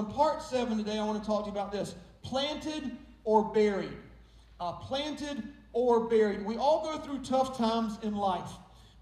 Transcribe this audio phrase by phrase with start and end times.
[0.00, 3.92] In part seven today, I want to talk to you about this planted or buried.
[4.58, 5.42] Uh, planted
[5.74, 6.42] or buried.
[6.42, 8.48] We all go through tough times in life.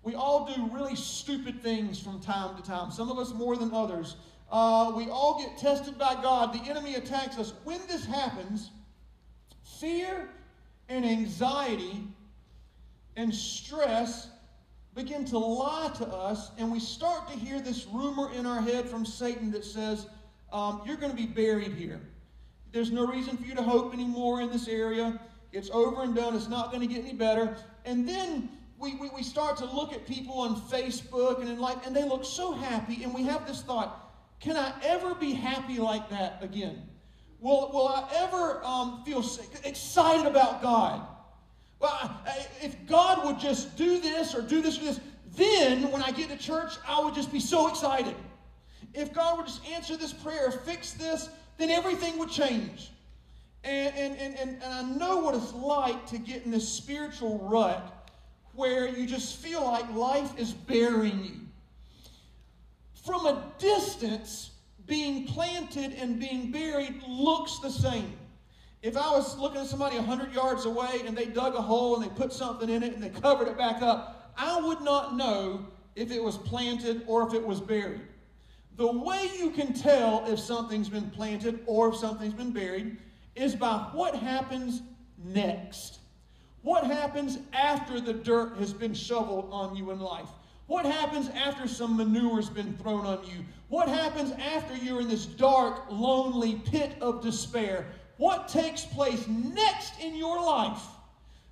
[0.03, 3.73] We all do really stupid things from time to time, some of us more than
[3.73, 4.17] others.
[4.51, 6.53] Uh, we all get tested by God.
[6.53, 7.53] The enemy attacks us.
[7.63, 8.71] When this happens,
[9.79, 10.29] fear
[10.89, 12.09] and anxiety
[13.15, 14.31] and stress
[14.97, 18.89] begin to lie to us, and we start to hear this rumor in our head
[18.89, 20.09] from Satan that says,
[20.53, 22.01] um, You're going to be buried here.
[22.73, 25.19] There's no reason for you to hope anymore in this area.
[25.53, 26.37] It's over and done.
[26.37, 27.57] It's not going to get any better.
[27.85, 31.79] And then we, we, we start to look at people on Facebook and in life,
[31.87, 35.79] and they look so happy, and we have this thought, can I ever be happy
[35.79, 36.83] like that again?
[37.41, 39.25] Will, will I ever um, feel
[39.65, 41.07] excited about God?
[41.81, 42.21] Well,
[42.61, 45.01] if God would just do this or do this or this,
[45.37, 48.15] then when I get to church, I would just be so excited.
[48.95, 52.91] If God would just answer this prayer, fix this, then everything would change.
[53.65, 57.39] And, and, and, and, and I know what it's like to get in this spiritual
[57.51, 57.95] rut
[58.55, 61.41] where you just feel like life is burying you.
[63.05, 64.51] From a distance,
[64.87, 68.15] being planted and being buried looks the same.
[68.83, 72.05] If I was looking at somebody 100 yards away and they dug a hole and
[72.05, 75.67] they put something in it and they covered it back up, I would not know
[75.97, 78.03] if it was planted or if it was buried.
[78.79, 82.97] The way you can tell if something's been planted or if something's been buried
[83.35, 84.83] is by what happens
[85.25, 85.99] next.
[86.63, 90.29] What happens after the dirt has been shoveled on you in life?
[90.69, 93.45] What happens after some manure's been thrown on you?
[93.69, 97.85] What happens after you're in this dark, lonely pit of despair?
[98.17, 100.83] What takes place next in your life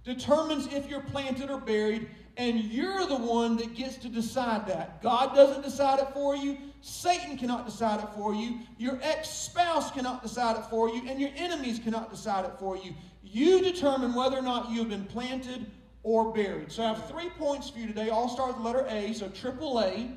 [0.04, 5.02] determines if you're planted or buried, and you're the one that gets to decide that.
[5.02, 6.58] God doesn't decide it for you.
[6.82, 8.60] Satan cannot decide it for you.
[8.78, 12.76] Your ex spouse cannot decide it for you, and your enemies cannot decide it for
[12.76, 12.94] you.
[13.22, 15.66] You determine whether or not you have been planted
[16.02, 16.70] or buried.
[16.70, 18.10] So I have three points for you today.
[18.10, 20.10] I'll start with the letter A, so triple A,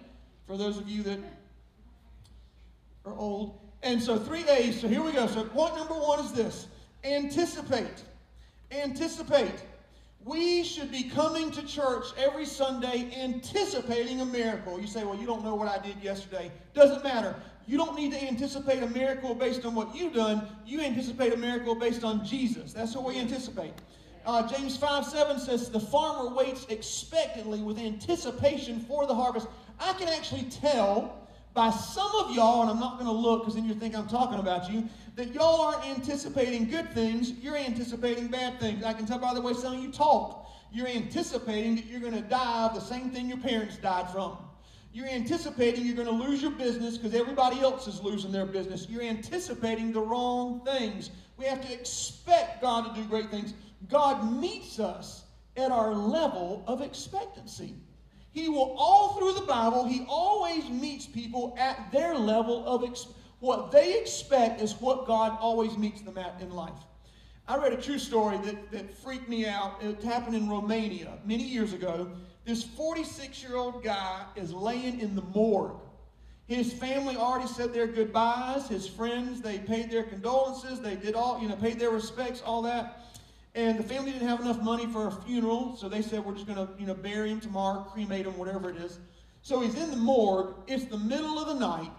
[0.45, 1.19] for those of you that
[3.05, 3.59] are old.
[3.81, 4.79] And so three A's.
[4.79, 5.25] So here we go.
[5.27, 6.67] So point number one is this
[7.03, 8.03] anticipate.
[8.71, 9.63] Anticipate.
[10.25, 14.79] We should be coming to church every Sunday anticipating a miracle.
[14.79, 16.51] You say, well, you don't know what I did yesterday.
[16.73, 17.35] Doesn't matter.
[17.67, 20.47] You don't need to anticipate a miracle based on what you've done.
[20.65, 22.73] You anticipate a miracle based on Jesus.
[22.73, 23.73] That's what we anticipate.
[24.25, 29.47] Uh, James 5 7 says, The farmer waits expectantly with anticipation for the harvest.
[29.79, 31.18] I can actually tell
[31.53, 34.07] by some of y'all, and I'm not going to look because then you think I'm
[34.07, 38.83] talking about you, that y'all aren't anticipating good things, you're anticipating bad things.
[38.83, 40.47] I can tell by the way some of you talk.
[40.71, 44.37] You're anticipating that you're going to die of the same thing your parents died from.
[44.93, 48.87] You're anticipating you're going to lose your business because everybody else is losing their business.
[48.89, 51.11] You're anticipating the wrong things.
[51.37, 53.53] We have to expect God to do great things.
[53.87, 55.23] God meets us
[55.57, 57.75] at our level of expectancy.
[58.39, 63.07] He will, all through the Bible, he always meets people at their level of ex-
[63.41, 66.79] what they expect is what God always meets them at in life.
[67.49, 69.83] I read a true story that, that freaked me out.
[69.83, 72.09] It happened in Romania many years ago.
[72.45, 75.75] This 46 year old guy is laying in the morgue.
[76.47, 78.69] His family already said their goodbyes.
[78.69, 80.79] His friends, they paid their condolences.
[80.79, 83.03] They did all, you know, paid their respects, all that.
[83.55, 86.45] And the family didn't have enough money for a funeral, so they said, we're just
[86.45, 88.99] going to, you know, bury him tomorrow, cremate him, whatever it is.
[89.41, 90.53] So he's in the morgue.
[90.67, 91.91] It's the middle of the night,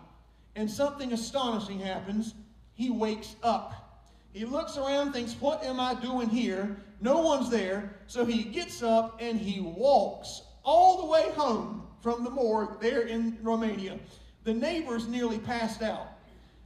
[0.55, 2.35] and something astonishing happens.
[2.75, 4.07] He wakes up.
[4.33, 6.77] He looks around, thinks, what am I doing here?
[7.01, 7.97] No one's there.
[8.07, 13.03] So he gets up and he walks all the way home from the morgue there
[13.03, 13.99] in Romania.
[14.45, 16.07] The neighbors nearly passed out.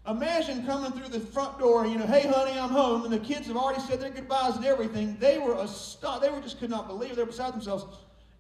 [0.07, 3.47] Imagine coming through the front door, you know, hey, honey, I'm home, and the kids
[3.47, 5.17] have already said their goodbyes and everything.
[5.19, 6.23] They were astonished.
[6.23, 7.17] They were just could not believe it.
[7.17, 7.87] They were beside themselves.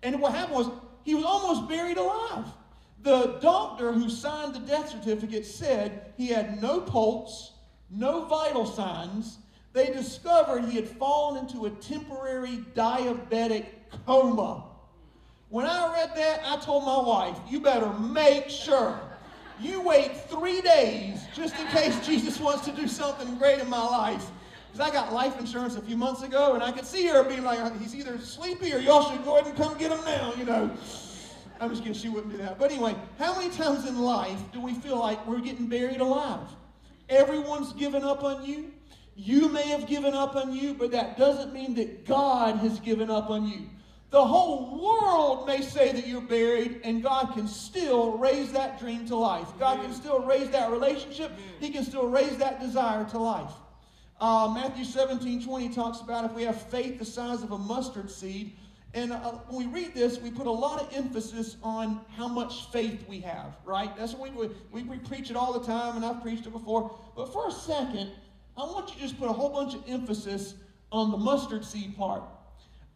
[0.02, 0.70] And what happened was
[1.04, 2.44] he was almost buried alive.
[3.02, 7.52] The doctor who signed the death certificate said he had no pulse,
[7.90, 9.38] no vital signs.
[9.72, 13.66] They discovered he had fallen into a temporary diabetic
[14.04, 14.64] coma.
[15.48, 19.00] When I read that, I told my wife, you better make sure
[19.60, 23.82] you wait three days just in case Jesus wants to do something great in my
[23.82, 24.26] life.
[24.72, 27.44] Because I got life insurance a few months ago, and I could see her being
[27.44, 30.44] like, he's either sleepy or y'all should go ahead and come get him now, you
[30.44, 30.70] know.
[31.60, 32.58] I'm just kidding, she wouldn't do that.
[32.58, 36.48] But anyway, how many times in life do we feel like we're getting buried alive?
[37.08, 38.72] Everyone's given up on you.
[39.16, 43.10] You may have given up on you, but that doesn't mean that God has given
[43.10, 43.68] up on you.
[44.14, 49.04] The whole world may say that you're buried, and God can still raise that dream
[49.08, 49.48] to life.
[49.58, 51.32] God can still raise that relationship.
[51.58, 53.50] He can still raise that desire to life.
[54.20, 58.08] Uh, Matthew 17 20 talks about if we have faith the size of a mustard
[58.08, 58.52] seed.
[58.94, 62.70] And uh, when we read this, we put a lot of emphasis on how much
[62.70, 63.96] faith we have, right?
[63.96, 66.96] That's what we, we, we preach it all the time, and I've preached it before.
[67.16, 68.12] But for a second,
[68.56, 70.54] I want you to just put a whole bunch of emphasis
[70.92, 72.22] on the mustard seed part.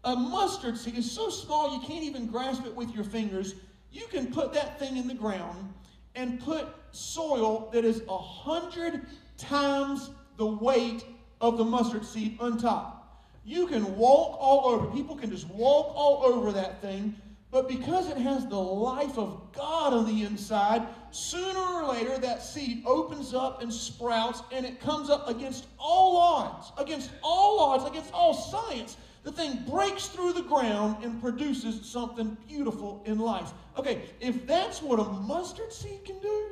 [0.05, 3.55] A mustard seed is so small you can't even grasp it with your fingers.
[3.91, 5.73] You can put that thing in the ground
[6.15, 9.07] and put soil that is a hundred
[9.37, 11.05] times the weight
[11.41, 13.25] of the mustard seed on top.
[13.45, 14.87] You can walk all over.
[14.89, 17.15] People can just walk all over that thing.
[17.51, 22.43] But because it has the life of God on the inside, sooner or later that
[22.43, 27.89] seed opens up and sprouts and it comes up against all odds, against all odds,
[27.89, 28.99] against all science.
[29.29, 33.53] The thing breaks through the ground and produces something beautiful in life.
[33.77, 36.47] Okay, if that's what a mustard seed can do,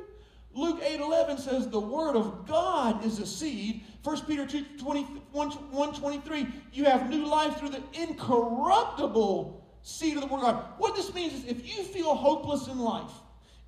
[0.53, 3.83] Luke 8 11 says the word of God is a seed.
[4.03, 5.01] 1 Peter 2 20,
[5.31, 10.43] 1, 1 23, you have new life through the incorruptible seed of the word of
[10.43, 10.65] God.
[10.77, 13.09] What this means is if you feel hopeless in life,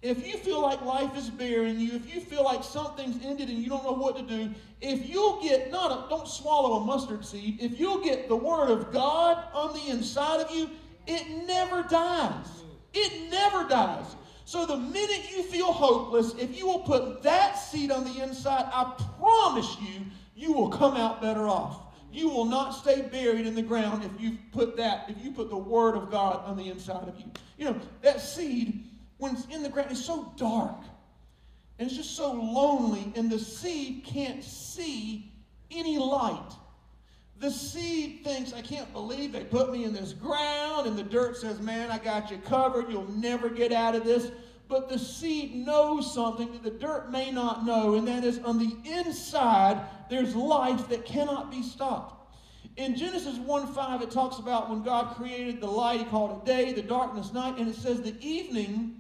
[0.02, 3.60] if you feel like life is burying you, if you feel like something's ended and
[3.60, 7.26] you don't know what to do, if you'll get, not a, don't swallow a mustard
[7.26, 10.70] seed, if you'll get the word of God on the inside of you,
[11.06, 12.48] it never dies.
[12.94, 14.16] It never dies.
[14.46, 18.70] So the minute you feel hopeless, if you will put that seed on the inside,
[18.74, 20.06] I promise you,
[20.36, 21.82] you will come out better off.
[22.12, 25.50] You will not stay buried in the ground if you put that, if you put
[25.50, 27.26] the word of God on the inside of you.
[27.58, 28.86] You know, that seed,
[29.20, 30.82] when it's in the ground, it's so dark.
[31.78, 35.32] And it's just so lonely, and the seed can't see
[35.72, 36.52] any light.
[37.40, 41.38] The seed thinks, I can't believe they put me in this ground, and the dirt
[41.38, 42.90] says, Man, I got you covered.
[42.90, 44.32] You'll never get out of this.
[44.68, 48.60] But the seed knows something that the dirt may not know, and that is on
[48.60, 52.36] the inside, there's life that cannot be stopped.
[52.76, 56.46] In Genesis 1 5, it talks about when God created the light, He called it
[56.46, 58.99] day, the darkness night, and it says the evening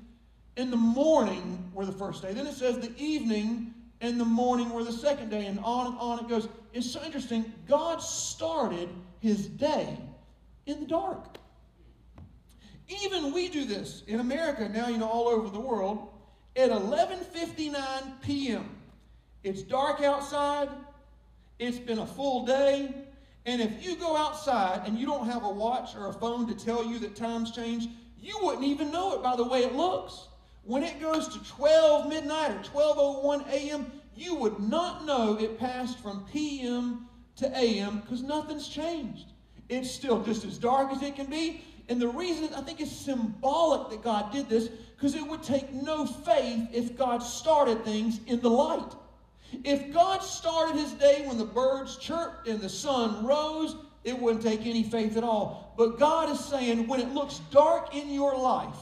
[0.60, 2.34] and the morning were the first day.
[2.34, 5.98] Then it says the evening and the morning were the second day, and on and
[5.98, 6.48] on it goes.
[6.74, 7.52] It's so interesting.
[7.68, 8.90] God started
[9.20, 9.98] his day
[10.66, 11.38] in the dark.
[13.04, 16.10] Even we do this in America now, you know, all over the world.
[16.56, 18.70] At 11:59 p.m.,
[19.44, 20.70] it's dark outside.
[21.58, 22.94] It's been a full day.
[23.46, 26.54] And if you go outside and you don't have a watch or a phone to
[26.54, 27.90] tell you that time's changed,
[28.20, 30.28] you wouldn't even know it by the way it looks.
[30.64, 36.00] When it goes to 12 midnight or 12:01 a.m., you would not know it passed
[36.00, 37.08] from p.m.
[37.38, 38.02] to a.m.
[38.02, 39.28] because nothing's changed.
[39.70, 41.64] It's still just as dark as it can be.
[41.88, 45.74] And the reason I think it's symbolic that God did this because it would take
[45.74, 48.94] no faith if God started things in the light.
[49.64, 54.44] If God started his day when the birds chirped and the sun rose, it wouldn't
[54.44, 55.74] take any faith at all.
[55.78, 58.76] But God is saying when it looks dark in your life,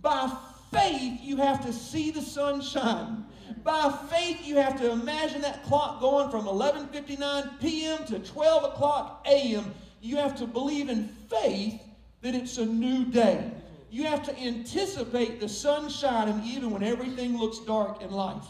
[0.00, 0.32] by
[0.72, 3.24] faith, you have to see the sun shine.
[3.62, 8.04] By faith, you have to imagine that clock going from 11:59 p.m.
[8.06, 9.74] to 12 o'clock a.m.
[10.00, 11.80] You have to believe in faith
[12.22, 13.50] that it's a new day.
[13.90, 18.44] You have to anticipate the sun shining even when everything looks dark in life.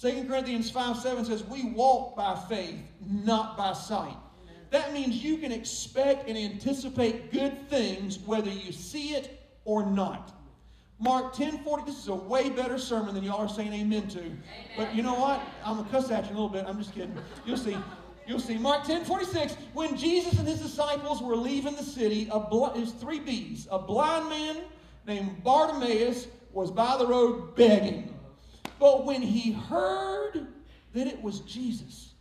[0.00, 4.16] 2 Corinthians 5 7 says, We walk by faith, not by sight.
[4.70, 10.35] That means you can expect and anticipate good things whether you see it or not.
[10.98, 14.20] Mark 10 40, this is a way better sermon than y'all are saying amen to.
[14.20, 14.42] Amen.
[14.76, 15.42] But you know what?
[15.64, 16.64] I'm going to cuss at you a little bit.
[16.66, 17.16] I'm just kidding.
[17.44, 17.76] You'll see.
[18.26, 18.56] You'll see.
[18.56, 22.92] Mark 10 46, when Jesus and his disciples were leaving the city, a bl- there's
[22.92, 23.68] three B's.
[23.70, 24.56] A blind man
[25.06, 28.14] named Bartimaeus was by the road begging.
[28.80, 30.46] But when he heard
[30.94, 32.14] that it was Jesus,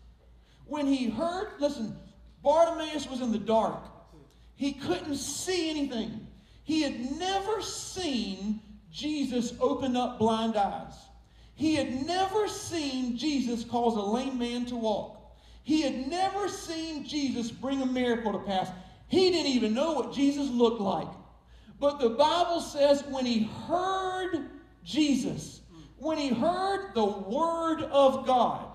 [0.66, 1.96] when he heard, listen,
[2.44, 3.84] Bartimaeus was in the dark.
[4.56, 6.28] He couldn't see anything.
[6.64, 8.60] He had never seen
[8.96, 10.94] Jesus opened up blind eyes.
[11.54, 15.36] He had never seen Jesus cause a lame man to walk.
[15.64, 18.70] He had never seen Jesus bring a miracle to pass.
[19.08, 21.10] He didn't even know what Jesus looked like.
[21.78, 24.50] But the Bible says when he heard
[24.86, 25.60] Jesus,
[25.98, 28.66] when he heard the word of God,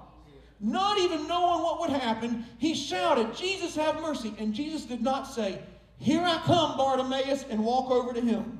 [0.61, 4.35] not even knowing what would happen, he shouted, Jesus, have mercy.
[4.39, 5.63] And Jesus did not say,
[5.99, 8.60] Here I come, Bartimaeus, and walk over to him.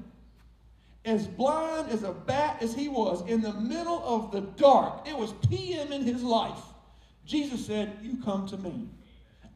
[1.05, 5.17] As blind as a bat as he was, in the middle of the dark, it
[5.17, 6.61] was PM in his life.
[7.25, 8.89] Jesus said, You come to me.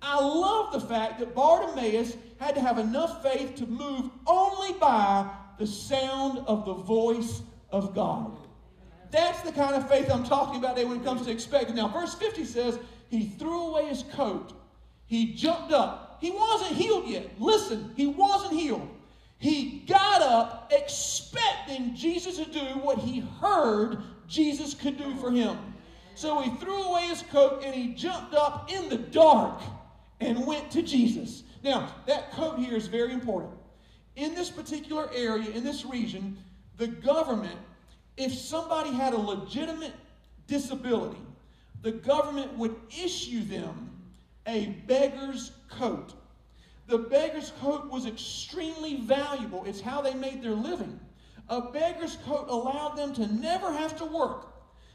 [0.00, 5.30] I love the fact that Bartimaeus had to have enough faith to move only by
[5.58, 8.36] the sound of the voice of God.
[9.10, 11.76] That's the kind of faith I'm talking about today when it comes to expecting.
[11.76, 14.52] Now, verse 50 says, He threw away his coat.
[15.06, 16.18] He jumped up.
[16.20, 17.28] He wasn't healed yet.
[17.38, 18.88] Listen, he wasn't healed.
[19.38, 25.58] He got up expecting Jesus to do what he heard Jesus could do for him.
[26.14, 29.60] So he threw away his coat and he jumped up in the dark
[30.20, 31.42] and went to Jesus.
[31.62, 33.52] Now, that coat here is very important.
[34.16, 36.38] In this particular area, in this region,
[36.76, 37.58] the government,
[38.16, 39.94] if somebody had a legitimate
[40.46, 41.20] disability,
[41.82, 43.90] the government would issue them
[44.46, 46.14] a beggar's coat.
[46.86, 49.64] The beggar's coat was extremely valuable.
[49.64, 51.00] It's how they made their living.
[51.48, 54.48] A beggar's coat allowed them to never have to work.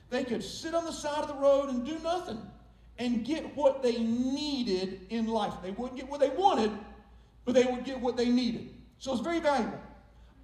[0.09, 2.41] They could sit on the side of the road and do nothing
[2.97, 5.53] and get what they needed in life.
[5.63, 6.71] They wouldn't get what they wanted,
[7.45, 8.73] but they would get what they needed.
[8.99, 9.79] So it's very valuable.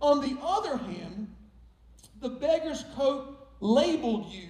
[0.02, 1.34] On the other hand,
[2.22, 4.48] the beggar's coat labeled you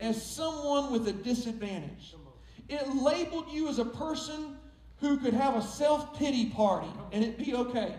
[0.00, 2.14] as someone with a disadvantage.
[2.68, 4.57] It labeled you as a person
[5.00, 7.94] who could have a self pity party and it be okay.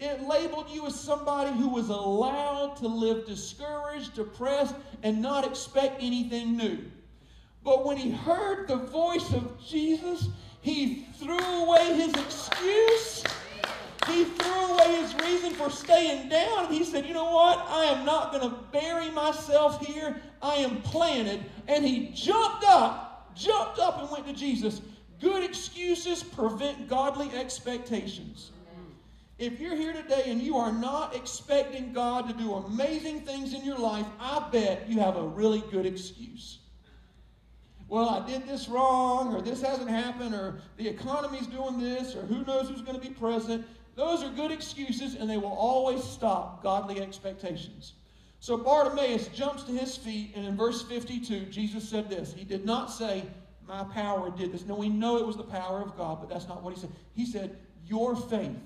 [0.00, 6.02] It labeled you as somebody who was allowed to live discouraged, depressed, and not expect
[6.02, 6.78] anything new.
[7.62, 10.28] But when he heard the voice of Jesus,
[10.60, 13.24] he threw away his excuse.
[14.06, 16.70] He threw away his reason for staying down.
[16.70, 17.64] He said, You know what?
[17.68, 20.20] I am not going to bury myself here.
[20.42, 21.44] I am planted.
[21.68, 24.82] And he jumped up, jumped up and went to Jesus.
[25.20, 28.50] Good excuses prevent godly expectations.
[29.38, 33.64] If you're here today and you are not expecting God to do amazing things in
[33.64, 36.58] your life, I bet you have a really good excuse
[37.88, 42.22] well, I did this wrong, or this hasn't happened, or the economy's doing this, or
[42.22, 43.66] who knows who's going to be president.
[43.94, 47.92] Those are good excuses, and they will always stop godly expectations.
[48.40, 52.32] So Bartimaeus jumps to his feet, and in verse 52, Jesus said this.
[52.32, 53.24] He did not say,
[53.66, 54.66] My power did this.
[54.66, 56.90] No, we know it was the power of God, but that's not what he said.
[57.14, 58.56] He said, Your faith.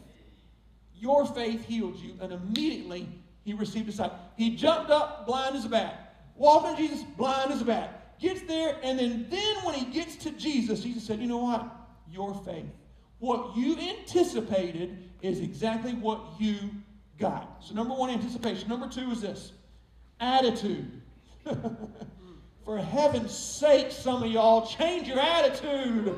[0.96, 3.08] Your faith healed you, and immediately
[3.44, 4.12] he received a sight.
[4.36, 6.16] He jumped up, blind as a bat.
[6.34, 10.16] Walking to Jesus, blind as a bat gets there, and then, then when he gets
[10.16, 11.66] to Jesus, Jesus said, You know what?
[12.10, 12.66] Your faith.
[13.18, 16.56] What you anticipated is exactly what you
[17.18, 17.56] got.
[17.60, 18.68] So, number one, anticipation.
[18.68, 19.52] Number two is this
[20.20, 21.00] attitude.
[22.68, 26.14] For heaven's sake, some of y'all, change your attitude.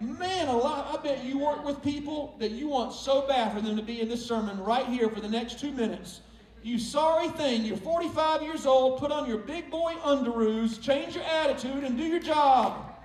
[0.00, 0.92] Man, a lot.
[0.92, 4.00] I bet you work with people that you want so bad for them to be
[4.00, 6.22] in this sermon right here for the next two minutes.
[6.64, 7.64] You sorry thing.
[7.64, 8.98] You're 45 years old.
[8.98, 12.96] Put on your big boy underoos, change your attitude, and do your job.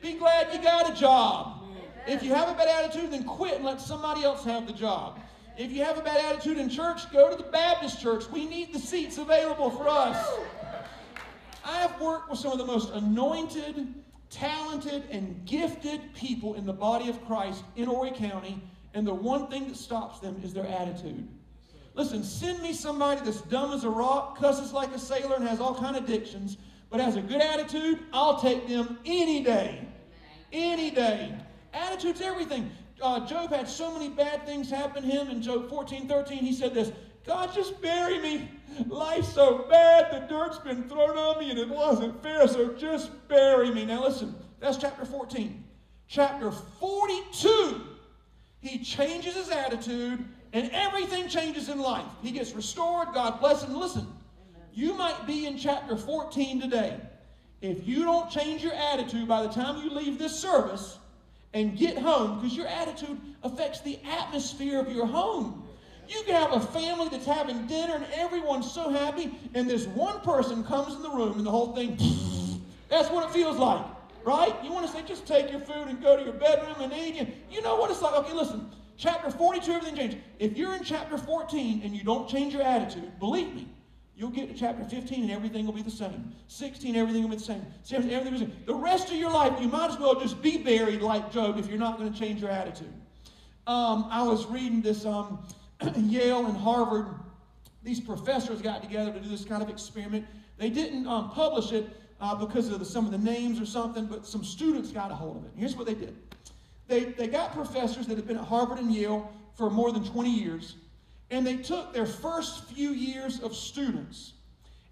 [0.00, 1.62] Be glad you got a job.
[2.06, 5.20] If you have a bad attitude, then quit and let somebody else have the job.
[5.58, 8.30] If you have a bad attitude in church, go to the Baptist church.
[8.30, 10.26] We need the seats available for us.
[11.64, 13.94] I have worked with some of the most anointed,
[14.30, 18.60] talented, and gifted people in the body of Christ in Horry County,
[18.92, 21.26] and the one thing that stops them is their attitude.
[21.94, 25.60] Listen, send me somebody that's dumb as a rock, cusses like a sailor, and has
[25.60, 26.58] all kind of addictions,
[26.90, 28.00] but has a good attitude.
[28.12, 29.86] I'll take them any day.
[30.52, 31.34] Any day.
[31.72, 32.70] Attitude's everything.
[33.00, 36.38] Uh, Job had so many bad things happen to him in Job 14, 13.
[36.38, 36.92] He said this
[37.26, 38.50] God, just bury me.
[38.86, 43.10] Life's so bad, the dirt's been thrown on me, and it wasn't fair, so just
[43.28, 43.84] bury me.
[43.84, 45.62] Now, listen, that's chapter 14.
[46.06, 47.80] Chapter 42,
[48.60, 52.06] he changes his attitude and everything changes in life.
[52.22, 53.08] He gets restored.
[53.12, 53.74] God bless him.
[53.74, 54.06] Listen,
[54.72, 56.96] you might be in chapter 14 today.
[57.60, 60.98] If you don't change your attitude by the time you leave this service
[61.54, 65.64] and get home, because your attitude affects the atmosphere of your home.
[66.08, 70.20] You can have a family that's having dinner and everyone's so happy, and this one
[70.20, 71.96] person comes in the room and the whole thing,
[72.88, 73.84] that's what it feels like,
[74.24, 74.54] right?
[74.62, 77.14] You want to say, just take your food and go to your bedroom and eat.
[77.14, 78.14] You, you know what it's like.
[78.14, 80.16] Okay, listen, Chapter 42, everything changed.
[80.38, 83.68] If you're in chapter 14 and you don't change your attitude, believe me,
[84.16, 86.32] you'll get to chapter 15 and everything will be the same.
[86.46, 87.64] 16, everything will be the same.
[87.82, 88.66] 17, everything will be the same.
[88.66, 91.66] The rest of your life, you might as well just be buried like Job if
[91.68, 92.92] you're not going to change your attitude.
[93.66, 95.44] Um, I was reading this um,
[95.96, 97.06] Yale and Harvard.
[97.82, 100.26] These professors got together to do this kind of experiment.
[100.56, 101.88] They didn't um, publish it
[102.20, 105.14] uh, because of the, some of the names or something, but some students got a
[105.14, 105.50] hold of it.
[105.56, 106.16] Here's what they did
[106.86, 110.30] they, they got professors that had been at Harvard and Yale for more than 20
[110.30, 110.76] years,
[111.30, 114.34] and they took their first few years of students,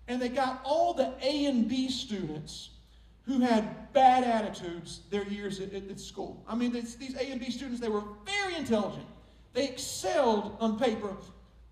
[0.09, 2.71] and they got all the A and B students
[3.25, 6.43] who had bad attitudes their years at, at, at school.
[6.49, 9.07] I mean, these, these A and B students, they were very intelligent.
[9.53, 11.15] They excelled on paper,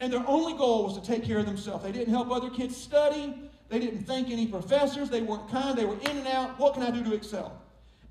[0.01, 1.83] and their only goal was to take care of themselves.
[1.83, 3.35] They didn't help other kids study.
[3.69, 5.09] They didn't thank any professors.
[5.09, 5.77] They weren't kind.
[5.79, 6.59] They were in and out.
[6.59, 7.61] What can I do to excel?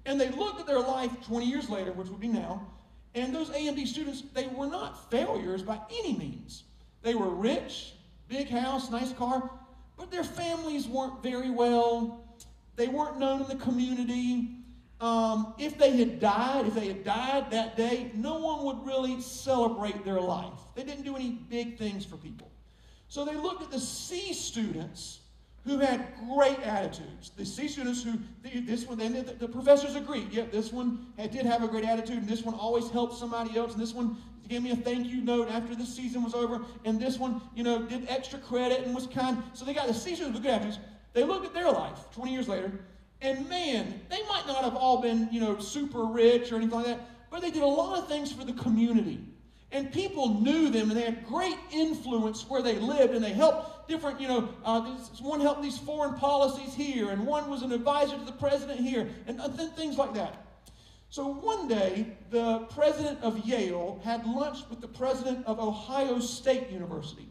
[0.05, 2.65] And they looked at their life 20 years later, which would be now,
[3.15, 6.63] and those A and B students, they were not failures by any means.
[7.01, 7.93] They were rich,
[8.27, 9.49] big house, nice car,
[9.97, 12.23] but their families weren't very well.
[12.75, 14.58] They weren't known in the community.
[15.01, 19.21] Um, if they had died, if they had died that day, no one would really
[19.21, 20.59] celebrate their life.
[20.75, 22.49] They didn't do any big things for people.
[23.07, 25.19] So they looked at the C students
[25.65, 27.31] who had great attitudes.
[27.35, 28.13] The C students who,
[28.43, 32.17] this one, the, the professors agreed, yeah, this one had, did have a great attitude,
[32.17, 35.21] and this one always helped somebody else, and this one gave me a thank you
[35.21, 38.95] note after the season was over, and this one, you know, did extra credit and
[38.95, 39.41] was kind.
[39.53, 40.79] So they got the C students with good attitudes.
[41.13, 42.71] They looked at their life 20 years later,
[43.21, 46.85] and man, they might not have all been, you know, super rich or anything like
[46.85, 49.19] that, but they did a lot of things for the community.
[49.71, 53.87] And people knew them and they had great influence where they lived and they helped
[53.87, 54.81] different, you know, uh,
[55.21, 59.09] one helped these foreign policies here and one was an advisor to the president here
[59.27, 59.39] and
[59.75, 60.45] things like that.
[61.11, 66.69] So one day, the president of Yale had lunch with the president of Ohio State
[66.69, 67.27] University.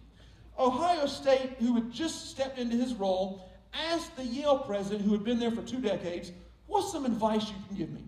[0.59, 3.48] Ohio State, who had just stepped into his role,
[3.93, 6.33] asked the Yale president, who had been there for two decades,
[6.67, 8.05] What's some advice you can give me?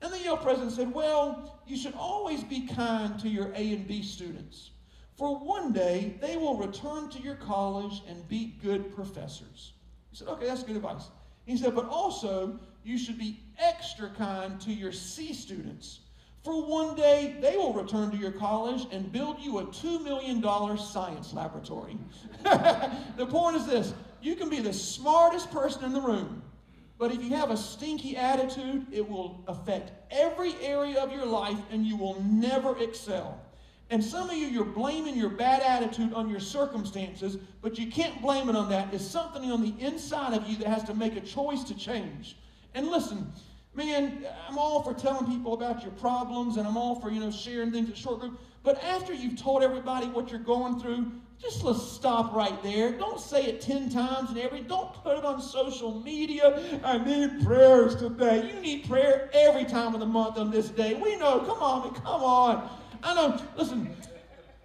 [0.00, 3.86] And the Yale president said, Well, you should always be kind to your A and
[3.86, 4.70] B students.
[5.16, 9.72] For one day, they will return to your college and be good professors.
[10.10, 11.10] He said, Okay, that's good advice.
[11.44, 16.00] He said, But also, you should be extra kind to your C students.
[16.42, 20.42] For one day, they will return to your college and build you a $2 million
[20.78, 21.98] science laboratory.
[22.42, 26.42] the point is this you can be the smartest person in the room,
[26.98, 31.58] but if you have a stinky attitude, it will affect every area of your life
[31.70, 33.40] and you will never excel.
[33.90, 38.22] And some of you, you're blaming your bad attitude on your circumstances, but you can't
[38.22, 38.94] blame it on that.
[38.94, 42.36] It's something on the inside of you that has to make a choice to change.
[42.74, 43.32] And listen,
[43.74, 47.30] man, I'm all for telling people about your problems and I'm all for, you know,
[47.30, 48.38] sharing things at short group.
[48.62, 52.92] But after you've told everybody what you're going through, just let's stop right there.
[52.92, 56.80] Don't say it 10 times and every don't put it on social media.
[56.84, 58.52] I need prayers today.
[58.52, 60.94] You need prayer every time of the month on this day.
[60.94, 61.40] We know.
[61.40, 62.68] Come on, come on.
[63.02, 63.42] I know.
[63.56, 63.96] Listen,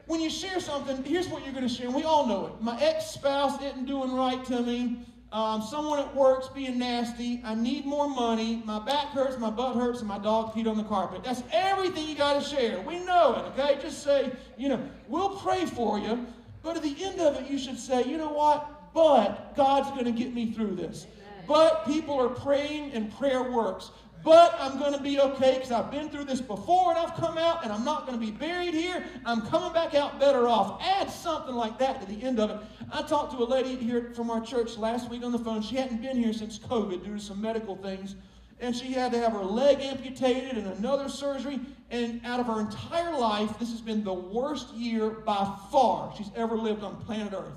[0.08, 1.90] when you share something, here's what you're going to share.
[1.90, 2.62] We all know it.
[2.62, 5.06] My ex-spouse isn't doing right to me.
[5.36, 7.42] Um, someone at work's being nasty.
[7.44, 8.64] I need more money.
[8.64, 11.26] My back hurts, my butt hurts, and my dog peed on the carpet.
[11.26, 12.80] That's everything you got to share.
[12.80, 13.78] We know it, okay?
[13.82, 16.26] Just say, you know, we'll pray for you.
[16.64, 18.94] But at the end of it, you should say, you know what?
[18.94, 21.06] But God's going to get me through this.
[21.50, 23.92] But people are praying and prayer works.
[24.26, 27.38] But I'm going to be okay because I've been through this before and I've come
[27.38, 29.06] out and I'm not going to be buried here.
[29.24, 30.82] I'm coming back out better off.
[30.82, 32.58] Add something like that to the end of it.
[32.92, 35.62] I talked to a lady here from our church last week on the phone.
[35.62, 38.16] She hadn't been here since COVID due to some medical things.
[38.60, 41.60] And she had to have her leg amputated and another surgery.
[41.92, 46.32] And out of her entire life, this has been the worst year by far she's
[46.36, 47.54] ever lived on planet Earth.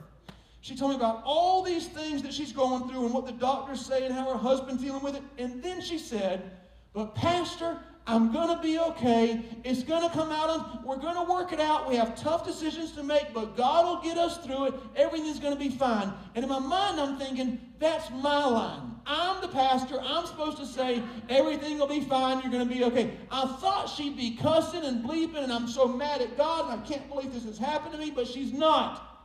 [0.60, 3.84] She told me about all these things that she's going through and what the doctors
[3.84, 5.22] say and how her husband's dealing with it.
[5.38, 6.50] And then she said,
[6.92, 9.44] But Pastor, I'm going to be okay.
[9.64, 10.48] It's going to come out.
[10.48, 11.88] Of, we're going to work it out.
[11.88, 14.74] We have tough decisions to make, but God will get us through it.
[14.96, 16.12] Everything's going to be fine.
[16.34, 18.94] And in my mind, I'm thinking, that's my line.
[19.04, 20.00] I'm the pastor.
[20.02, 22.40] I'm supposed to say, everything will be fine.
[22.40, 23.16] You're going to be okay.
[23.30, 26.86] I thought she'd be cussing and bleeping, and I'm so mad at God, and I
[26.86, 29.17] can't believe this has happened to me, but she's not.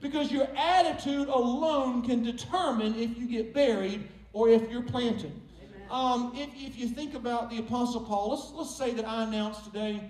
[0.00, 5.32] Because your attitude alone can determine if you get buried or if you're planted.
[5.90, 9.64] Um, if, if you think about the Apostle Paul, let's, let's say that I announced
[9.64, 10.00] today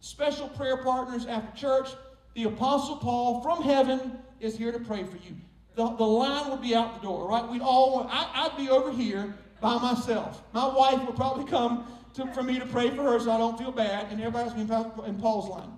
[0.00, 1.90] special prayer partners after church.
[2.34, 5.36] The Apostle Paul from heaven is here to pray for you.
[5.74, 7.46] The, the line would be out the door, right?
[7.46, 10.42] We'd all, I, I'd be over here by myself.
[10.52, 13.58] My wife would probably come to, for me to pray for her so I don't
[13.58, 15.70] feel bad, and everybody's in Paul's line.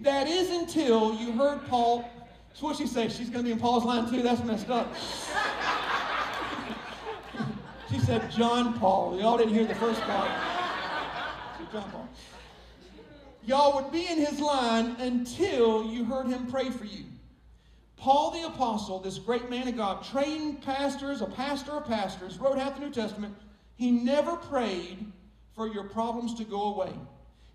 [0.00, 2.08] That is until you heard Paul.
[2.54, 3.08] So what she say?
[3.08, 4.22] She's going to be in Paul's line too?
[4.22, 4.94] That's messed up.
[7.90, 9.18] She said John Paul.
[9.18, 10.30] Y'all didn't hear the first part.
[11.72, 12.08] John Paul.
[13.44, 17.04] Y'all would be in his line until you heard him pray for you.
[17.96, 22.58] Paul the Apostle, this great man of God, trained pastors, a pastor of pastors, wrote
[22.58, 23.34] half the New Testament.
[23.76, 25.04] He never prayed
[25.54, 26.92] for your problems to go away.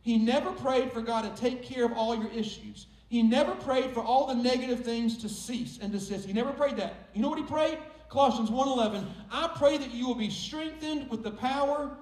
[0.02, 2.88] He never prayed for God to take care of all your issues.
[3.08, 6.26] He never prayed for all the negative things to cease and desist.
[6.26, 7.10] He never prayed that.
[7.14, 7.78] You know what he prayed?
[8.10, 11.98] Colossians 1.11, I pray that you will be strengthened with the power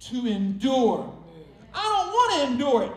[0.00, 1.12] to endure.
[1.74, 2.92] I don't want to endure it.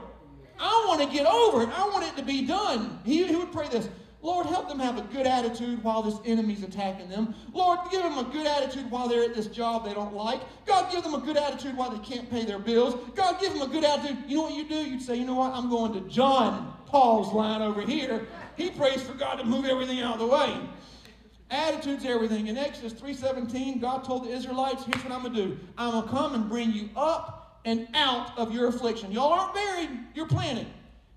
[0.60, 1.70] I want to get over it.
[1.78, 3.00] I want it to be done.
[3.04, 3.90] He, he would pray this
[4.24, 7.34] Lord, help them have a good attitude while this enemy's attacking them.
[7.54, 10.42] Lord, give them a good attitude while they're at this job they don't like.
[10.68, 12.94] God, give them a good attitude while they can't pay their bills.
[13.16, 14.18] God, give them a good attitude.
[14.28, 14.76] You know what you do?
[14.76, 15.54] You'd say, you know what?
[15.54, 18.28] I'm going to John Paul's line over here.
[18.58, 20.60] He prays for God to move everything out of the way.
[21.50, 22.48] Attitude's everything.
[22.48, 25.60] In Exodus 3.17, God told the Israelites, here's what I'm going to do.
[25.78, 29.12] I'm going to come and bring you up and out of your affliction.
[29.12, 29.90] Y'all aren't buried.
[30.14, 30.68] You're planted.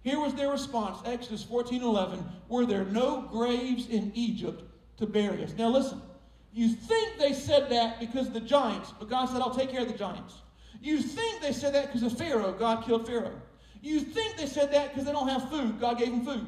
[0.05, 4.63] Here was their response, Exodus 14.11, Were there no graves in Egypt
[4.99, 5.55] to bury us?
[5.57, 6.01] Now listen,
[6.53, 9.81] you think they said that because of the giants, but God said, I'll take care
[9.81, 10.35] of the giants.
[10.83, 13.41] You think they said that because of Pharaoh, God killed Pharaoh.
[13.85, 16.47] You think they said that because they don't have food, God gave them food.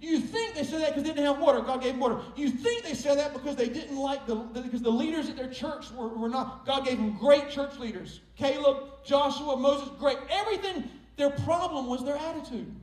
[0.00, 2.18] You think they said that because they didn't have water, God gave them water.
[2.36, 5.50] You think they said that because they didn't like the, because the leaders at their
[5.50, 8.20] church were, were not, God gave them great church leaders.
[8.36, 10.18] Caleb, Joshua, Moses, great.
[10.30, 12.74] Everything, their problem was their attitude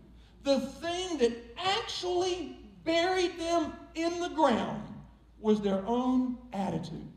[0.45, 4.83] the thing that actually buried them in the ground
[5.41, 7.07] was their own attitude.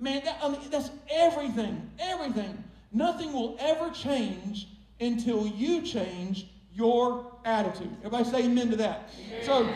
[0.00, 2.64] Man, that, I mean, that's everything, everything.
[2.92, 4.68] Nothing will ever change
[5.02, 7.90] until you change your attitude.
[7.98, 9.10] Everybody say amen to that.
[9.26, 9.44] Amen.
[9.44, 9.74] So,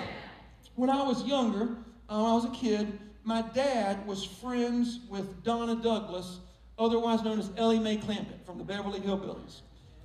[0.76, 1.76] when I was younger,
[2.08, 6.38] uh, when I was a kid, my dad was friends with Donna Douglas,
[6.78, 9.62] otherwise known as Ellie Mae Clampett from the Beverly Hillbillies.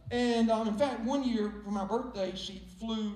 [0.09, 3.13] And um, in fact, one year for my birthday, she flew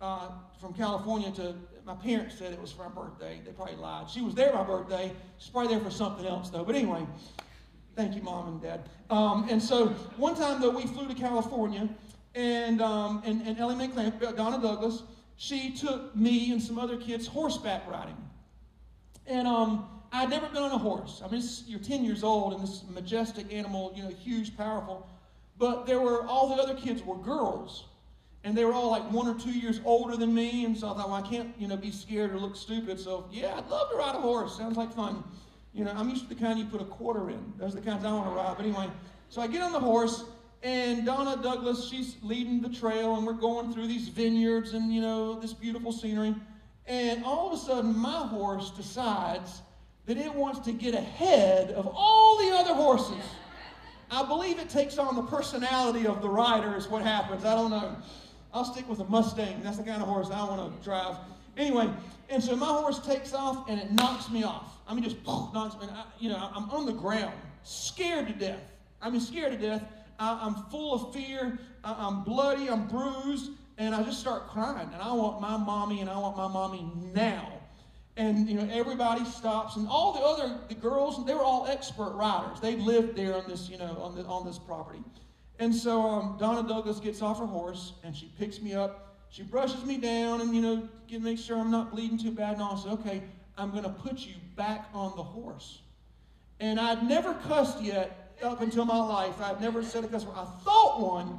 [0.00, 0.28] uh,
[0.60, 3.40] from California to, my parents said it was for my birthday.
[3.44, 4.10] They probably lied.
[4.10, 5.12] She was there my birthday.
[5.38, 6.64] She's probably there for something else, though.
[6.64, 7.06] But anyway,
[7.96, 8.88] thank you, Mom and Dad.
[9.10, 11.88] Um, and so one time, though, we flew to California,
[12.34, 15.02] and, um, and, and Ellie McClamp, Donna Douglas,
[15.36, 18.16] she took me and some other kids horseback riding.
[19.26, 21.22] And um, I'd never been on a horse.
[21.24, 25.08] I mean, you're 10 years old, and this majestic animal, you know, huge, powerful.
[25.58, 27.86] But there were, all the other kids were girls.
[28.44, 30.66] And they were all like one or two years older than me.
[30.66, 33.00] And so I thought, well, I can't, you know, be scared or look stupid.
[33.00, 34.56] So, yeah, I'd love to ride a horse.
[34.56, 35.24] Sounds like fun.
[35.76, 37.52] You know, I'm used to the kind you put a quarter in.
[37.58, 38.56] Those are the kinds I want to ride.
[38.56, 38.88] But anyway,
[39.28, 40.24] so I get on the horse.
[40.62, 43.16] And Donna Douglas, she's leading the trail.
[43.16, 46.34] And we're going through these vineyards and, you know, this beautiful scenery.
[46.86, 49.60] And all of a sudden, my horse decides
[50.06, 53.22] that it wants to get ahead of all the other horses.
[54.10, 57.44] I believe it takes on the personality of the rider, is what happens.
[57.44, 57.96] I don't know.
[58.54, 59.62] I'll stick with a Mustang.
[59.62, 61.16] That's the kind of horse I want to drive.
[61.58, 61.90] Anyway,
[62.30, 64.75] and so my horse takes off and it knocks me off.
[64.88, 65.16] I mean, just
[66.18, 68.72] you know, I'm on the ground, scared to death.
[69.02, 69.82] I mean, scared to death.
[70.18, 71.58] I, am full of fear.
[71.84, 72.70] I, I'm bloody.
[72.70, 74.88] I'm bruised, and I just start crying.
[74.92, 77.56] And I want my mommy, and I want my mommy now
[78.16, 82.10] and you know everybody stops and all the other the girls they were all expert
[82.12, 85.02] riders they lived there on this you know on, the, on this property
[85.58, 89.42] and so um, donna douglas gets off her horse and she picks me up she
[89.42, 90.88] brushes me down and you know
[91.20, 93.22] make sure i'm not bleeding too bad and i said okay
[93.58, 95.80] i'm going to put you back on the horse
[96.60, 100.36] and i'd never cussed yet up until my life I've never said a cuss word
[100.36, 101.38] i thought one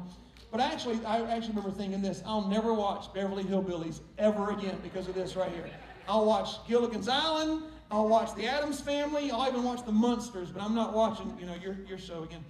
[0.52, 5.08] but actually i actually remember thinking this i'll never watch beverly hillbillies ever again because
[5.08, 5.70] of this right here
[6.08, 7.64] I'll watch Gilligan's Island.
[7.92, 9.32] I'll watch The Addams Family.
[9.32, 12.44] I'll even watch The Munsters, but I'm not watching, you know, your, your show again.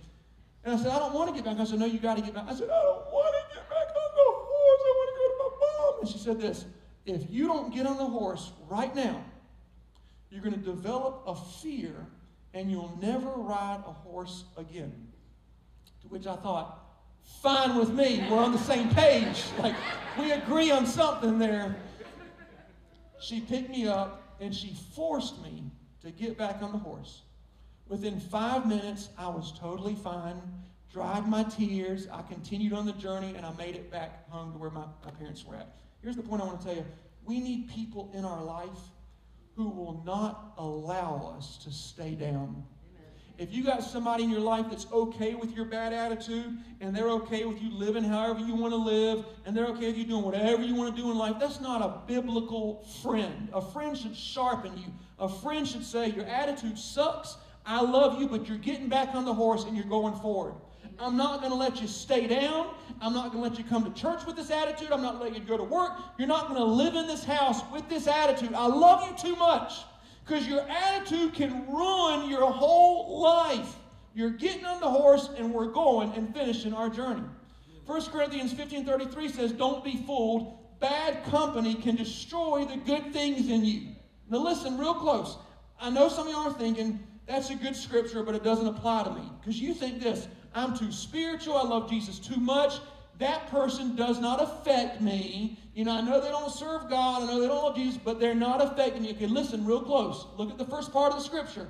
[0.64, 1.60] And I said, I don't want to get back.
[1.60, 2.46] I said, no, you got to get back.
[2.48, 4.82] I said, I don't want to get back on the horse.
[4.84, 6.00] I want to go to my mom.
[6.02, 6.66] And she said this,
[7.06, 9.24] if you don't get on the horse right now,
[10.30, 12.06] you're going to develop a fear
[12.54, 15.08] and you'll never ride a horse again.
[16.02, 16.80] To which I thought,
[17.42, 18.26] fine with me.
[18.30, 19.44] We're on the same page.
[19.60, 19.76] Like,
[20.20, 21.76] we agree on something there.
[23.20, 25.64] She picked me up and she forced me
[26.02, 27.22] to get back on the horse.
[27.88, 30.42] Within five minutes, I was totally fine,
[30.92, 32.08] dried my tears.
[32.12, 35.12] I continued on the journey and I made it back home to where my, my
[35.12, 35.76] parents were at.
[36.02, 36.86] Here's the point I want to tell you
[37.26, 38.80] we need people in our life
[39.58, 42.64] who will not allow us to stay down
[43.38, 47.10] if you got somebody in your life that's okay with your bad attitude and they're
[47.10, 50.24] okay with you living however you want to live and they're okay with you doing
[50.24, 53.50] whatever you want to do in life, that's not a biblical friend.
[53.54, 54.92] A friend should sharpen you.
[55.20, 57.38] A friend should say, Your attitude sucks.
[57.66, 60.56] I love you, but you're getting back on the horse and you're going forward.
[61.00, 62.74] I'm not going to let you stay down.
[63.02, 64.92] I'm not going to let you come to church with this attitude.
[64.92, 65.94] I'm not going to let you go to work.
[66.18, 68.54] You're not going to live in this house with this attitude.
[68.54, 69.74] I love you too much
[70.26, 73.76] because your attitude can ruin your whole life.
[74.14, 77.24] You're getting on the horse and we're going and finishing our journey.
[77.86, 80.58] 1 Corinthians 15:33 says, "Don't be fooled.
[80.80, 83.96] Bad company can destroy the good things in you."
[84.30, 85.38] Now listen real close.
[85.80, 89.04] I know some of you are thinking, that's a good scripture, but it doesn't apply
[89.04, 89.30] to me.
[89.40, 90.28] Because you think this
[90.58, 92.80] I'm too spiritual, I love Jesus too much.
[93.20, 95.58] That person does not affect me.
[95.74, 98.20] You know, I know they don't serve God, I know they don't love Jesus, but
[98.20, 99.12] they're not affecting me.
[99.12, 100.28] Okay, listen real close.
[100.38, 101.68] Look at the first part of the scripture.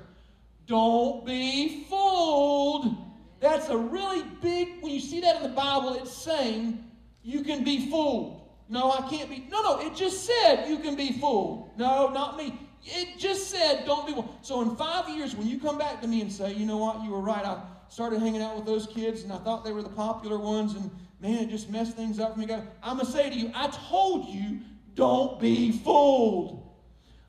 [0.66, 2.96] Don't be fooled.
[3.40, 6.84] That's a really big, when you see that in the Bible, it's saying
[7.22, 8.42] you can be fooled.
[8.68, 9.46] No, I can't be.
[9.50, 11.70] No, no, it just said you can be fooled.
[11.78, 12.58] No, not me.
[12.84, 14.28] It just said don't be fooled.
[14.42, 17.02] So in five years, when you come back to me and say, you know what,
[17.02, 19.82] you were right, I started hanging out with those kids and I thought they were
[19.82, 22.46] the popular ones and man, it just messed things up for me.
[22.82, 24.60] I'm going to say to you, I told you,
[24.94, 26.64] don't be fooled.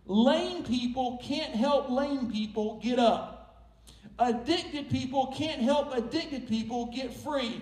[0.06, 3.40] Lame people can't help lame people get up.
[4.18, 7.62] Addicted people can't help addicted people get free.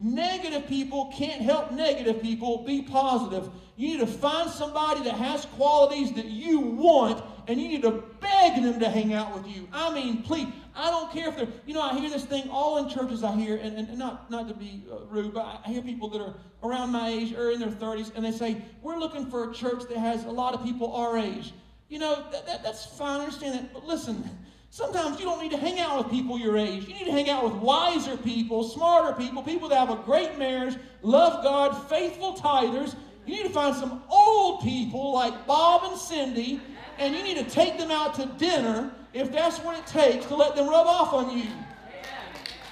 [0.00, 3.48] Negative people can't help negative people be positive.
[3.76, 8.02] You need to find somebody that has qualities that you want, and you need to
[8.20, 9.68] beg them to hang out with you.
[9.72, 10.48] I mean, please.
[10.74, 13.22] I don't care if they're, you know, I hear this thing all in churches.
[13.22, 16.20] I hear, and, and not not to be uh, rude, but I hear people that
[16.22, 19.54] are around my age or in their 30s, and they say, We're looking for a
[19.54, 21.52] church that has a lot of people our age.
[21.90, 23.74] You know, that, that, that's fine, I understand that.
[23.74, 24.24] But listen,
[24.72, 26.88] Sometimes you don't need to hang out with people your age.
[26.88, 30.38] You need to hang out with wiser people, smarter people, people that have a great
[30.38, 32.94] marriage, love God, faithful tithers.
[33.26, 36.58] You need to find some old people like Bob and Cindy,
[36.98, 40.36] and you need to take them out to dinner if that's what it takes to
[40.36, 41.48] let them rub off on you.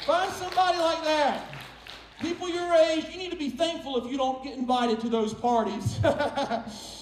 [0.06, 1.46] Find somebody like that.
[2.20, 5.32] People your age, you need to be thankful if you don't get invited to those
[5.32, 5.98] parties.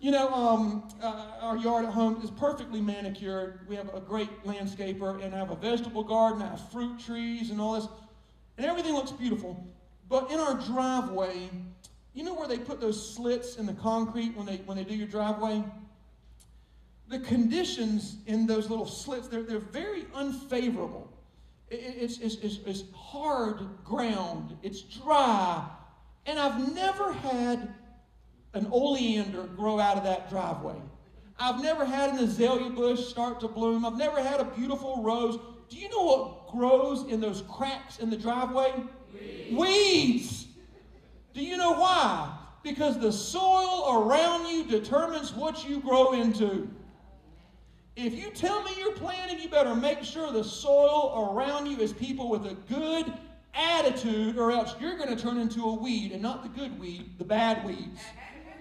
[0.00, 3.60] You know, um, uh, our yard at home is perfectly manicured.
[3.68, 7.50] We have a great landscaper and I have a vegetable garden, I have fruit trees
[7.50, 7.86] and all this.
[8.56, 9.62] And everything looks beautiful.
[10.08, 11.50] But in our driveway,
[12.14, 14.94] you know where they put those slits in the concrete when they, when they do
[14.94, 15.62] your driveway?
[17.10, 21.12] The conditions in those little slits, they're, they're very unfavorable.
[21.68, 25.68] It's, it's, it's, it's hard ground, it's dry.
[26.26, 27.74] And I've never had
[28.54, 30.76] an oleander grow out of that driveway.
[31.38, 33.84] I've never had an azalea bush start to bloom.
[33.84, 35.38] I've never had a beautiful rose.
[35.68, 38.72] Do you know what grows in those cracks in the driveway?
[39.12, 39.56] Weeds.
[39.56, 40.46] Weeds.
[41.34, 42.36] Do you know why?
[42.62, 46.68] Because the soil around you determines what you grow into.
[48.06, 51.92] If you tell me you're planting, you better make sure the soil around you is
[51.92, 53.12] people with a good
[53.54, 57.18] attitude, or else you're going to turn into a weed, and not the good weed,
[57.18, 58.00] the bad weeds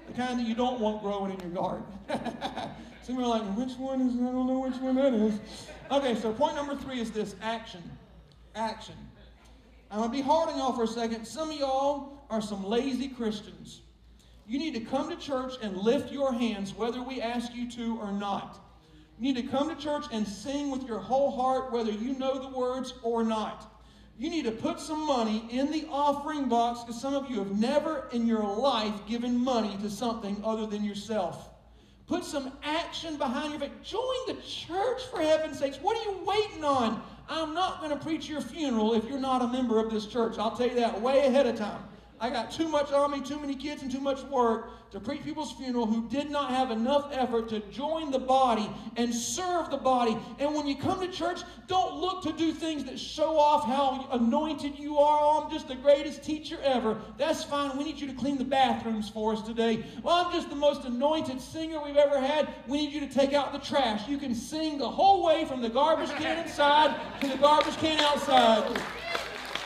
[0.10, 1.86] the kind that you don't want growing in your garden.
[3.04, 5.40] Some of you are like, which one is, I don't know which one that is.
[5.92, 7.84] Okay, so point number three is this action.
[8.56, 8.96] Action.
[9.92, 11.26] I'm going to be hard on y'all for a second.
[11.26, 13.82] Some of y'all are some lazy Christians.
[14.48, 18.00] You need to come to church and lift your hands whether we ask you to
[18.00, 18.60] or not.
[19.20, 22.40] You need to come to church and sing with your whole heart whether you know
[22.40, 23.70] the words or not
[24.20, 27.58] you need to put some money in the offering box because some of you have
[27.58, 31.50] never in your life given money to something other than yourself.
[32.06, 33.72] Put some action behind your faith.
[33.82, 35.78] Join the church for heaven's sakes.
[35.78, 37.02] What are you waiting on?
[37.30, 40.38] I'm not going to preach your funeral if you're not a member of this church.
[40.38, 41.82] I'll tell you that way ahead of time.
[42.22, 45.24] I got too much on me, too many kids, and too much work to preach
[45.24, 49.78] people's funeral who did not have enough effort to join the body and serve the
[49.78, 50.18] body.
[50.40, 54.08] And when you come to church, don't look to do things that show off how
[54.12, 55.20] anointed you are.
[55.22, 56.98] Oh, I'm just the greatest teacher ever.
[57.18, 57.78] That's fine.
[57.78, 59.86] We need you to clean the bathrooms for us today.
[60.02, 62.50] Well, I'm just the most anointed singer we've ever had.
[62.68, 64.08] We need you to take out the trash.
[64.10, 68.00] You can sing the whole way from the garbage can inside to the garbage can
[68.00, 68.82] outside.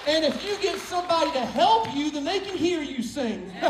[0.07, 3.51] And if you get somebody to help you, then they can hear you sing.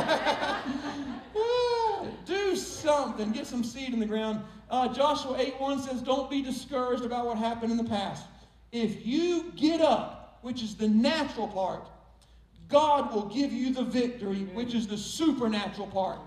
[2.26, 3.32] Do something.
[3.32, 4.42] Get some seed in the ground.
[4.70, 8.26] Uh, Joshua 8 1 says, Don't be discouraged about what happened in the past.
[8.72, 11.88] If you get up, which is the natural part,
[12.70, 16.20] God will give you the victory, which is the supernatural part.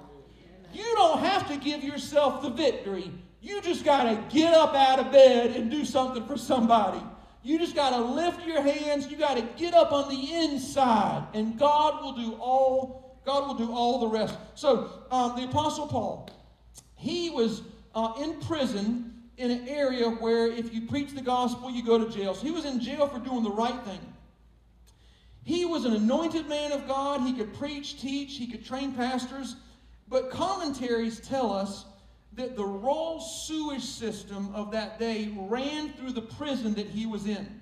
[0.73, 3.11] You don't have to give yourself the victory.
[3.41, 7.01] You just got to get up out of bed and do something for somebody.
[7.47, 9.07] You just got to lift your hands.
[9.09, 13.21] You got to get up on the inside, and God will do all.
[13.25, 14.37] God will do all the rest.
[14.57, 16.29] So um, the Apostle Paul,
[16.97, 17.63] he was
[17.95, 22.11] uh, in prison in an area where if you preach the gospel, you go to
[22.11, 22.35] jail.
[22.35, 24.01] So he was in jail for doing the right thing.
[25.45, 27.21] He was an anointed man of God.
[27.21, 29.55] He could preach, teach, he could train pastors.
[30.09, 31.85] But commentaries tell us
[32.37, 37.27] that the raw sewage system of that day ran through the prison that he was
[37.27, 37.61] in.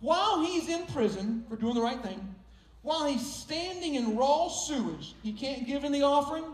[0.00, 2.34] While he's in prison for doing the right thing,
[2.82, 6.44] while he's standing in raw sewage, he can't give in the offering,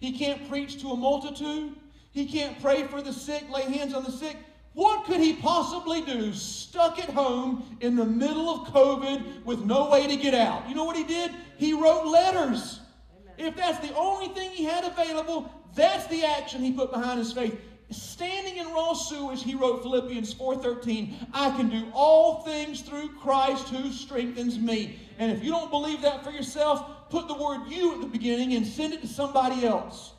[0.00, 1.74] he can't preach to a multitude,
[2.12, 4.36] He can't pray for the sick, lay hands on the sick.
[4.74, 9.88] What could he possibly do stuck at home in the middle of COVID with no
[9.90, 10.68] way to get out?
[10.68, 11.30] You know what he did?
[11.56, 12.80] He wrote letters.
[13.14, 13.34] Amen.
[13.38, 17.32] If that's the only thing he had available, that's the action he put behind his
[17.32, 17.58] faith.
[17.90, 23.68] Standing in raw sewage, he wrote Philippians 4:13, I can do all things through Christ
[23.68, 24.98] who strengthens me.
[25.18, 28.54] And if you don't believe that for yourself, put the word you at the beginning
[28.54, 30.12] and send it to somebody else.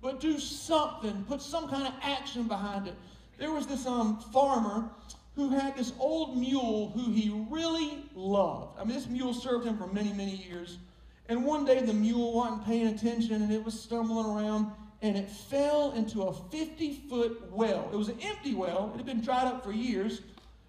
[0.00, 2.94] But do something, put some kind of action behind it.
[3.36, 4.88] There was this um, farmer
[5.34, 8.78] who had this old mule who he really loved.
[8.78, 10.78] I mean, this mule served him for many, many years.
[11.28, 15.30] And one day the mule wasn't paying attention and it was stumbling around and it
[15.30, 17.88] fell into a 50 foot well.
[17.92, 20.22] It was an empty well, it had been dried up for years.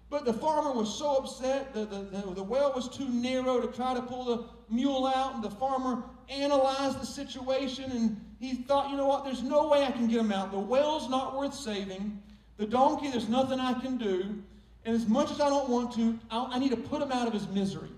[0.08, 3.68] But the farmer was so upset, the, the, the, the, well was too narrow to
[3.68, 5.36] try to pull the mule out.
[5.36, 9.84] And the farmer analyzed the situation and he thought, you know what, there's no way
[9.84, 10.50] I can get him out.
[10.50, 12.20] The well's not worth saving.
[12.56, 14.42] The donkey, there's nothing I can do.
[14.84, 17.28] And as much as I don't want to, I, I need to put him out
[17.28, 17.90] of his misery.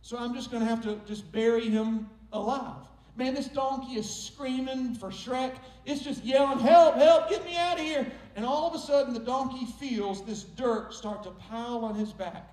[0.00, 2.86] So I'm just going to have to just bury him alive.
[3.14, 5.56] Man, this donkey is screaming for Shrek.
[5.84, 8.10] It's just yelling, Help, help, get me out of here.
[8.36, 12.12] And all of a sudden, the donkey feels this dirt start to pile on his
[12.12, 12.48] back.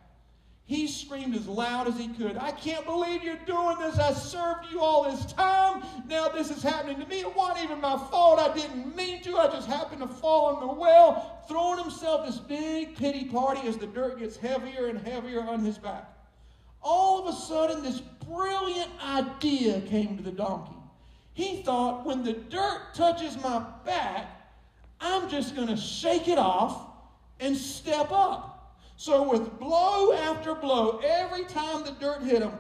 [0.69, 3.98] He screamed as loud as he could, I can't believe you're doing this.
[3.98, 5.82] I served you all this time.
[6.08, 7.22] Now this is happening to me.
[7.22, 8.39] It wasn't even my fault.
[8.39, 9.36] I didn't mean to.
[9.38, 13.78] I just happened to fall in the well, throwing himself this big pity party as
[13.78, 16.18] the dirt gets heavier and heavier on his back.
[16.82, 20.76] All of a sudden, this brilliant idea came to the donkey.
[21.34, 24.28] He thought, when the dirt touches my back,
[25.00, 26.88] I'm just going to shake it off
[27.39, 28.78] and step up.
[28.98, 32.52] So, with blow after blow, every time the dirt hit him,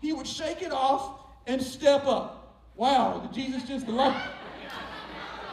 [0.00, 2.60] he would shake it off and step up.
[2.76, 4.14] Wow, did Jesus just love?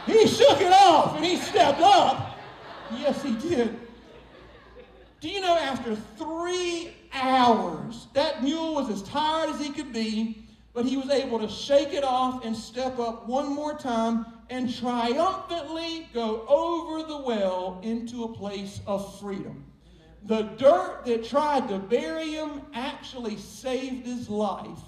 [0.06, 2.36] He shook it off and he stepped up.
[2.92, 3.78] Yes, he did.
[5.20, 10.44] Do you know after three hours, that mule was as tired as he could be,
[10.72, 14.74] but he was able to shake it off and step up one more time and
[14.74, 19.64] triumphantly go over the well into a place of freedom.
[20.24, 24.78] The dirt that tried to bury him actually saved his life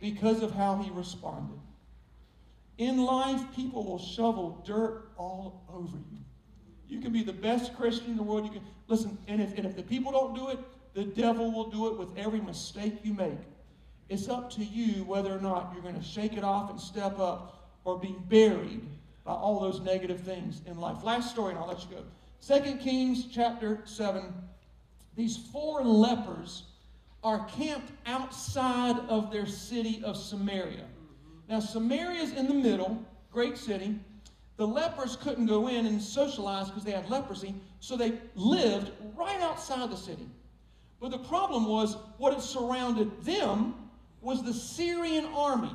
[0.00, 1.58] because of how he responded.
[2.78, 6.18] In life, people will shovel dirt all over you.
[6.88, 8.44] You can be the best Christian in the world.
[8.44, 10.58] You can listen, and if, and if the people don't do it,
[10.94, 13.38] the devil will do it with every mistake you make.
[14.08, 17.18] It's up to you whether or not you're going to shake it off and step
[17.18, 18.82] up or be buried
[19.24, 21.04] by all those negative things in life.
[21.04, 22.04] Last story, and I'll let you go.
[22.40, 24.32] Second Kings chapter 7
[25.18, 26.62] these four lepers
[27.24, 30.84] are camped outside of their city of Samaria.
[31.48, 33.98] Now, Samaria is in the middle, great city.
[34.58, 39.40] The lepers couldn't go in and socialize because they had leprosy, so they lived right
[39.40, 40.28] outside the city.
[41.00, 43.74] But the problem was what had surrounded them
[44.20, 45.72] was the Syrian army.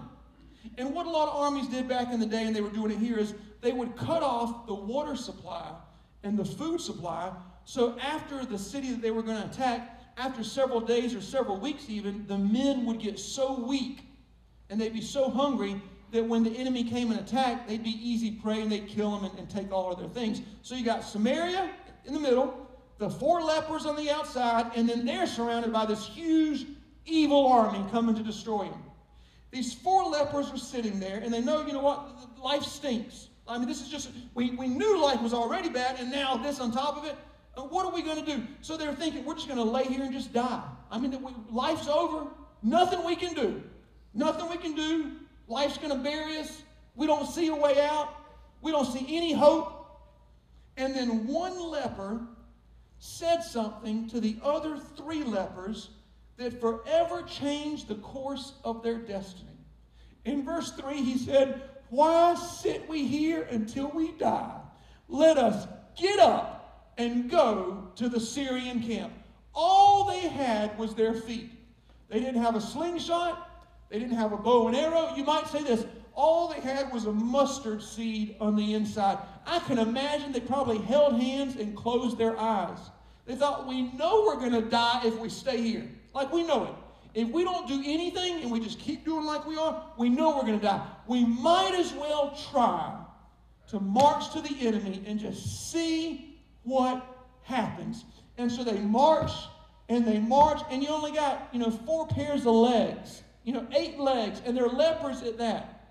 [0.77, 2.91] And what a lot of armies did back in the day, and they were doing
[2.91, 5.71] it here, is they would cut off the water supply
[6.23, 7.31] and the food supply
[7.65, 11.57] so after the city that they were going to attack, after several days or several
[11.57, 14.01] weeks even, the men would get so weak
[14.69, 15.81] and they'd be so hungry
[16.11, 19.29] that when the enemy came and attacked, they'd be easy prey and they'd kill them
[19.29, 20.41] and, and take all of their things.
[20.61, 21.71] So you got Samaria
[22.05, 22.62] in the middle,
[22.97, 26.65] the four lepers on the outside, and then they're surrounded by this huge
[27.05, 28.83] evil army coming to destroy them.
[29.51, 32.07] These four lepers are sitting there, and they know, you know what,
[32.41, 33.27] life stinks.
[33.47, 36.59] I mean, this is just, we, we knew life was already bad, and now this
[36.59, 37.15] on top of it.
[37.55, 38.43] What are we going to do?
[38.61, 40.63] So they're thinking, we're just going to lay here and just die.
[40.89, 42.27] I mean, we, life's over.
[42.63, 43.61] Nothing we can do.
[44.15, 45.11] Nothing we can do.
[45.47, 46.63] Life's going to bury us.
[46.95, 48.09] We don't see a way out.
[48.61, 49.85] We don't see any hope.
[50.77, 52.21] And then one leper
[53.05, 55.89] said something to the other three lepers
[56.37, 59.57] that forever changed the course of their destiny.
[60.23, 64.57] In verse 3, he said, Why sit we here until we die?
[65.09, 69.11] Let us get up and go to the Syrian camp.
[69.53, 71.51] All they had was their feet.
[72.07, 73.49] They didn't have a slingshot,
[73.89, 75.13] they didn't have a bow and arrow.
[75.17, 79.17] You might say this all they had was a mustard seed on the inside.
[79.45, 82.77] I can imagine they probably held hands and closed their eyes.
[83.25, 85.87] They thought, we know we're going to die if we stay here.
[86.13, 86.73] Like we know it.
[87.13, 90.35] If we don't do anything and we just keep doing like we are, we know
[90.35, 90.85] we're going to die.
[91.07, 92.95] We might as well try
[93.69, 97.05] to march to the enemy and just see what
[97.43, 98.03] happens.
[98.37, 99.31] And so they march
[99.89, 103.67] and they march, and you only got, you know, four pairs of legs, you know,
[103.75, 105.82] eight legs, and they're lepers at that.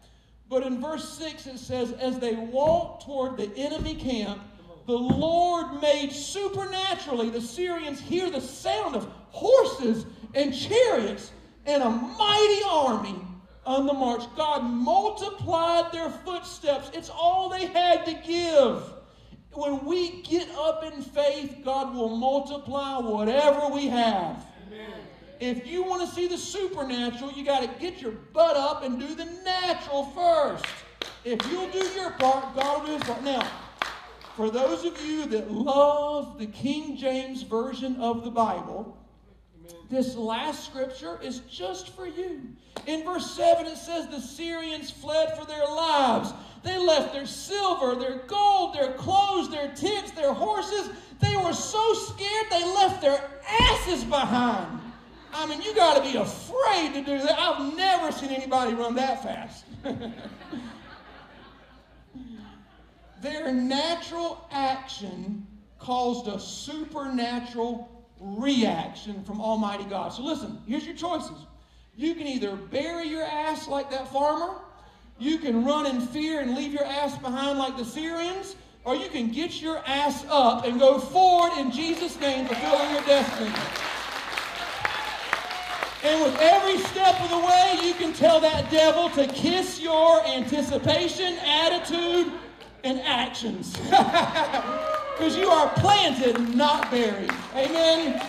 [0.53, 4.39] But in verse 6 it says, As they walked toward the enemy camp,
[4.87, 11.33] the Lord made supernaturally the Syrians hear the sound of horses and chariots
[11.65, 13.19] and a mighty army
[13.65, 14.25] on the march.
[14.37, 16.91] God multiplied their footsteps.
[16.93, 18.93] It's all they had to give.
[19.53, 24.45] When we get up in faith, God will multiply whatever we have.
[25.43, 28.97] If you want to see the supernatural, you got to get your butt up and
[28.97, 30.65] do the natural first.
[31.25, 33.25] If you'll do your part, God will do his part.
[33.25, 33.51] Now,
[34.37, 38.97] for those of you that love the King James Version of the Bible,
[39.91, 42.43] this last scripture is just for you.
[42.87, 46.33] In verse 7, it says, The Syrians fled for their lives.
[46.63, 50.89] They left their silver, their gold, their clothes, their tents, their horses.
[51.21, 54.82] They were so scared they left their asses behind.
[55.33, 57.39] I mean, you got to be afraid to do that.
[57.39, 59.65] I've never seen anybody run that fast.
[63.23, 65.47] their natural action
[65.79, 67.89] caused a supernatural
[68.21, 70.13] reaction from Almighty God.
[70.13, 71.47] So listen, here's your choices.
[71.97, 74.61] You can either bury your ass like that farmer,
[75.19, 79.09] you can run in fear and leave your ass behind like the Syrians, or you
[79.09, 83.53] can get your ass up and go forward in Jesus' name, fulfilling your destiny.
[86.05, 90.25] And with every step of the way, you can tell that devil to kiss your
[90.27, 92.33] anticipation, attitude,
[92.85, 93.77] and actions.
[95.13, 97.31] Because you are planted, not buried.
[97.55, 98.21] Amen.